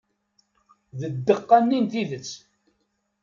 D 0.99 1.01
ddeqqa-nni 1.13 1.79
n 1.83 1.85
tidet. 1.91 2.31